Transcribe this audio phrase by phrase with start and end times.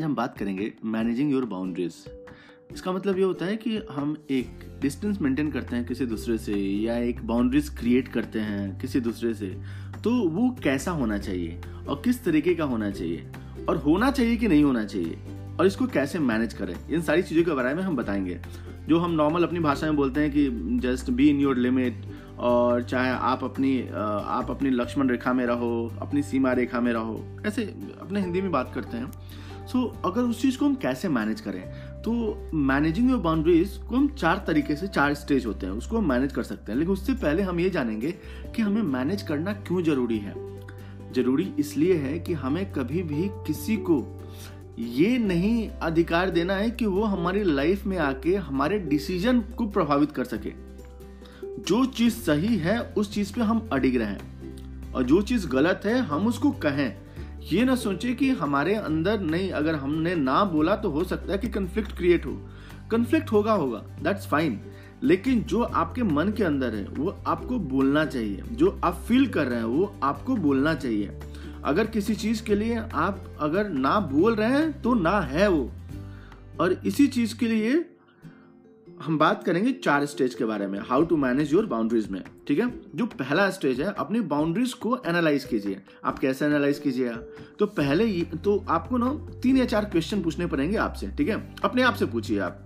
[0.00, 1.94] आज हम बात करेंगे मैनेजिंग योर बाउंड्रीज
[2.74, 6.54] इसका मतलब ये होता है कि हम एक डिस्टेंस मेंटेन करते हैं किसी दूसरे से,
[6.54, 9.48] या एक बाउंड्रीज क्रिएट करते हैं किसी दूसरे से
[10.04, 13.26] तो वो कैसा होना चाहिए और किस तरीके का होना चाहिए?
[13.68, 15.18] और होना चाहिए कि नहीं होना चाहिए?
[15.58, 16.74] और इसको कैसे मैनेज करें?
[16.90, 18.40] इन सारी चीज़ों के बारे में हम बताएँगे।
[18.88, 20.48] जो हम नॉर्मल अपनी भाषा में बोलते हैं कि
[20.80, 22.04] just be in your limit
[22.38, 27.24] और चाहे आप अपनी आप अपनी लक्ष्मण रेखा में रहो, अपनी सीमा रेखा में रहो,
[27.46, 27.64] ऐसे
[28.00, 29.12] अपने हिंदी में बात करते हैं।
[29.72, 31.62] सो so, अगर उस चीज़ को हम कैसे मैनेज करें?
[32.02, 36.08] तो मैनेजिंग योर बाउंड्रीज को हम चार तरीके से चार स्टेज होते हैं उसको हम
[36.08, 38.12] मैनेज कर सकते हैं। लेकिन उससे पहले हम ये जानेंगे
[38.56, 40.34] कि हमें मैनेज करना क्यों ज़रूरी है।
[41.12, 44.22] ज़रूरी इसलिए है कि हमें कभी भी किसी को
[44.78, 50.12] ये नहीं अधिकार देना है कि वो हमारी लाइफ में आके हमारे डिसीज़न को प्रभावित
[50.12, 50.52] कर सके।
[51.44, 54.18] जो चीज़ सही है उस चीज़ पे हम अडिग रहें।
[54.94, 57.09] और जो चीज़ गलत है हम उसको कहें।
[57.42, 61.38] ये ना सोचे कि हमारे अंदर नहीं, अगर हमने ना बोला तो हो सकता है
[61.38, 62.48] कि कन्फ्लिक्ट क्रिएट हो।
[62.90, 64.60] कन्फ्लिक्ट होगा होगा। दैट्स फाइन
[65.02, 69.46] लेकिन जो आपके मन के अंदर है, वो आपको बोलना चाहिए। जो आप फील कर
[69.46, 71.20] रहे हैं, वो आपको बोलना चाहिए।
[71.64, 75.70] अगर किसी चीज़ के लिए आप अगर ना बोल रहे हैं तो ना है वो।
[76.60, 77.89] और इसी चीज़ के लिए
[79.00, 82.58] हम बात करेंगे चार स्टेज के बारे में how to manage your boundaries में, ठीक
[82.58, 82.68] है?
[82.94, 87.16] जो पहला स्टेज है, अपनी बाउंड्रीज को एनालाइज कीजिए। आप कैसे एनालाइज कीजिएगा
[87.58, 88.08] तो पहले
[88.44, 91.54] तो आपको ना तीन या चार क्वेश्चन पूछने पड़ेंगे आपसे, ठीक है?
[91.64, 92.60] अपने आप से पूछिए आप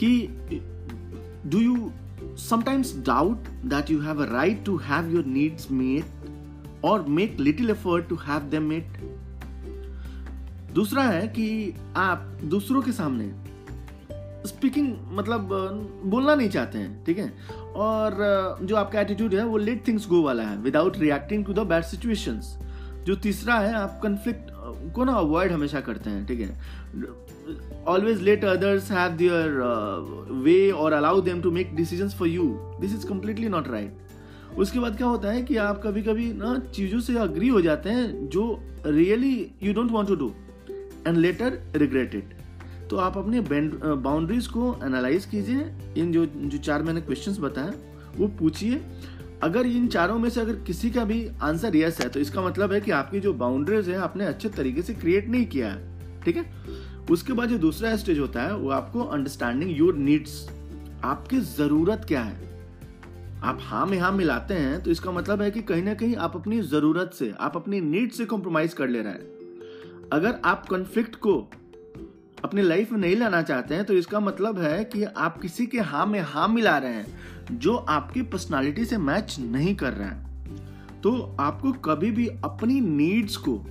[0.00, 0.28] कि
[1.46, 1.90] do you
[2.38, 7.70] sometimes doubt that you have a right to have your needs met और make little
[7.70, 8.96] effort to have them met
[10.74, 13.30] दूसरा है कि आप दूसरों के सामने
[14.46, 15.48] स्पीकिंग मतलब
[16.04, 17.32] बोलना नहीं चाहते हैं, ठीक है?
[17.76, 21.66] और जो आपका एटीट्यूड है, वो लेट थिंग्स गो वाला है without reacting to the
[21.68, 22.56] bad situations
[23.06, 24.50] जो तीसरा है, आप कन्फ्लिक्ट
[24.94, 26.48] को ना अवॉइड हमेशा करते हैं, ठीक है?
[27.86, 29.60] Always let others have their
[30.44, 32.44] way और allow them to make decisions for you
[32.80, 36.58] this is completely not right उसके बाद क्या होता है कि आप कभी कभी ना
[36.74, 40.32] चीज़ों से अग्री हो जाते हैं, जो really you don't want to do
[41.06, 42.34] and later regret it
[42.90, 47.72] तो आप अपने बाउंड्रीज को एनालाइज कीजिए। इन जो जो चार मैंने क्वेश्चंस बताए,
[48.16, 48.80] वो पूछिए।
[49.42, 52.72] अगर इन चारों में से अगर किसी का भी आंसर यस है तो इसका मतलब
[52.72, 56.36] है कि आपकी जो बाउंड्रीज है, आपने अच्छे तरीके से क्रिएट नहीं किया है। ठीक
[56.36, 56.44] है?
[57.10, 60.48] उसके बाद जो दूसरा स्टेज होता है, वो आपको अंडरस्टैंडिंग योर नीड्स
[61.04, 62.46] आपकी ज़रूरत क्या है।
[63.40, 66.36] आप हाँ में हाँ मिलाते हैं तो इसका मतलब है कि कहीं ना कहीं आप
[66.36, 71.16] अपनी ज़रूरत से, आप अपनी नीड से कॉम्प्रोमाइज कर ले रहे हैं। अगर आप कॉन्फ्लिक्ट
[71.16, 71.38] को
[72.44, 75.78] अपनी लाइफ में नहीं लाना चाहते हैं तो इसका मतलब है कि आप किसी के
[75.80, 77.06] हाँ में हाँ मिला रहे हैं,
[77.52, 83.36] जो आपकी पर्सनालिटी से मैच नहीं कर रहे हैं। तो आपको कभी भी अपनी नीड्स
[83.36, 83.62] को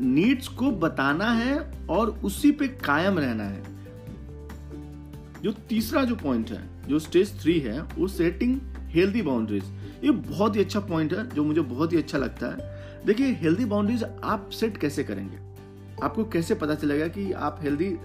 [0.00, 1.58] नीड्स को बताना है
[1.90, 3.62] और उसी पे कायम रहना है।
[5.42, 9.64] जो तीसरा जो पॉइंट है, जो स्टेज थ्री है, वो सेटिंग हेल्दी बाउंड्रीज
[10.04, 13.64] ये बहुत ही अच्छा पॉइंट है, जो मुझे बहुत ही अच्छा लगता है। देखिए हेल्दी
[13.64, 15.47] बाउंड्रीज आप सेट कैसे करेंगे?
[16.02, 17.96] आपको कैसे पता चलेगा कि आप हेल्दी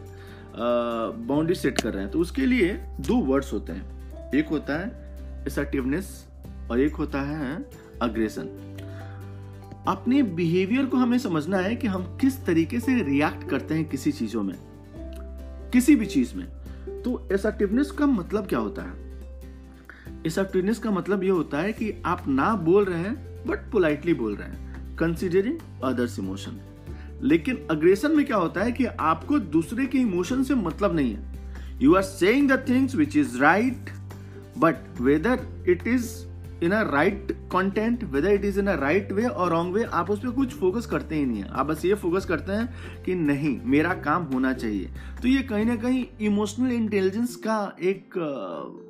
[1.27, 2.11] बाउंड्री सेट कर रहे हैं?
[2.11, 6.27] तो उसके लिए दो वर्ड्स होते हैं। एक होता है असर्टिवनेस
[6.71, 7.65] और एक होता है
[8.01, 8.59] अग्रेशन
[9.87, 14.11] अपने बिहेवियर को हमें समझना है कि हम किस तरीके से रिएक्ट करते हैं किसी
[14.11, 14.55] चीज़ों में,
[15.73, 16.45] किसी भी चीज़ में।
[17.01, 18.93] तो असर्टिवनेस का मतलब क्या होता है?
[20.25, 24.35] असर्टिवनेस का मतलब यह होता है कि आप ना बोल रहे हैं बट पोलाइटली बोल
[24.35, 26.59] रहे हैं कंसिडरिंग अदर्स इमोशन
[27.23, 31.79] लेकिन अग्रेशन में क्या होता है कि आपको दूसरे के इमोशन से मतलब नहीं है।
[31.81, 33.89] You are saying the things which is right
[34.57, 36.11] but whether it is
[36.63, 40.09] in a right content whether it is in a right way और रॉन्ग वे आप
[40.11, 43.15] उस पर कुछ फोकस करते ही नहीं है। आप बस ये फोकस करते हैं कि
[43.15, 44.89] नहीं, मेरा काम होना चाहिए।
[45.21, 48.17] तो ये कहीं ना कहीं इमोशनल इंटेलिजेंस का एक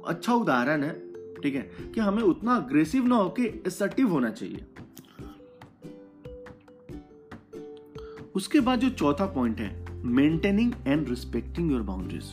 [0.07, 0.93] अच्छा उदाहरण है,
[1.43, 1.61] ठीक है?
[1.95, 4.65] कि हमें उतना अग्रेसिव ना होके असर्टिव होना चाहिए।
[8.35, 12.23] उसके बाद जो चौथा पॉइंट है maintaining and respecting your boundaries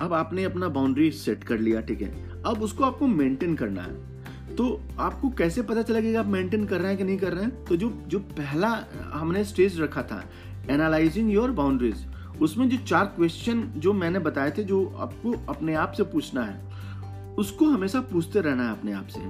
[0.00, 2.42] अब आपने अपना बाउंड्री सेट कर लिया, ठीक है?
[2.42, 6.78] अब उसको आपको मेंटेन करना है। तो आपको कैसे पता चलेगा कि आप मेंटेन कर
[6.78, 7.64] रहे हैं कि नहीं कर रहे हैं?
[7.64, 10.22] तो जो जो पहला हमने स्टेज रखा था
[10.70, 12.06] एनालाइजिंग योर बाउंड्रीज
[12.40, 17.34] उसमें जो चार क्वेश्चन जो मैंने बताए थे, जो आपको अपने आप से पूछना है,
[17.34, 19.20] उसको हमेशा पूछते रहना है अपने आप से।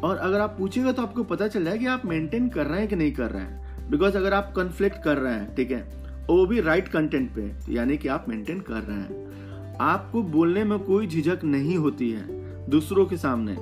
[0.00, 2.88] और अगर आप पूछेगा तो आपको पता चल जाएगा कि आप मेंटेन कर रहे हैं
[2.88, 3.57] कि नहीं कर रहे हैं।
[3.90, 5.80] बिकॉज़ अगर आप कन्फ्लिक्ट कर रहे हैं, ठीक है,
[6.28, 10.78] वो भी राइट कंटेंट पे, यानी कि आप मेंटेन कर रहे हैं। आपको बोलने में
[10.78, 13.52] कोई झिझक नहीं होती है दूसरों के सामने,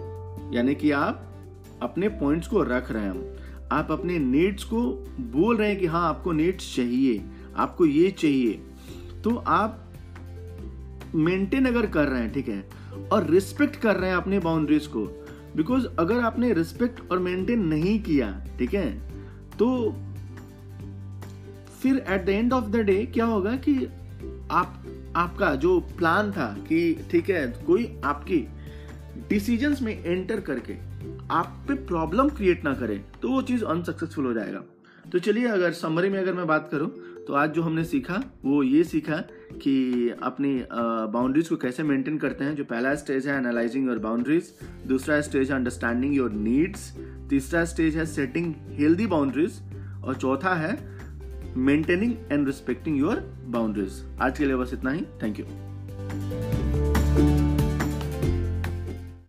[0.57, 1.23] यानी कि आप
[1.83, 4.81] अपने पॉइंट्स को रख रहे हैं। आप अपने नीड्स को
[5.33, 7.25] बोल रहे हैं कि हाँ आपको नीड्स चाहिए,
[7.57, 8.53] आपको ये चाहिए।
[9.25, 9.83] तो आप
[11.15, 12.65] मेंटेन अगर कर रहे हैं, ठीक है,
[13.13, 15.05] और रिस्पेक्ट कर रहे हैं अपने बाउंड्रीज को
[15.57, 18.91] बिकॉज़ अगर आपने रिस्पेक्ट और मेंटेन नहीं किया, ठीक है
[19.59, 19.69] तो
[21.87, 23.75] फिर at the end of the day क्या होगा कि
[24.51, 24.83] आप,
[25.17, 28.47] आपका जो प्लान था कि ठीक है, कोई आपकी
[29.29, 30.75] डिसीजंस में एंटर करके
[31.33, 34.63] आप पे प्रॉब्लम क्रिएट ना करे तो वो चीज़ अनसक्सेसफुल हो जाएगा।
[35.05, 36.89] तो चलिए, अगर समरी में अगर मैं बात करूँ
[37.27, 39.17] तो आज जो हमने सीखा, वो ये सीखा
[39.63, 44.53] कि अपनी बाउंड्रीज को कैसे मेंटेन करते हैं। जो पहला स्टेज है एनालाइजिंग योर बाउंड्रीज
[44.87, 46.91] दूसरा स्टेज है अंडरस्टैंडिंग योर नीड्स
[47.31, 49.61] तीसरा स्टेज है सेटिंग हेल्दी बाउंड्रीज
[50.05, 50.75] और चौथा है
[51.57, 55.03] maintaining and respecting your boundaries आज के लिए बस इतना ही.
[55.23, 55.47] Thank you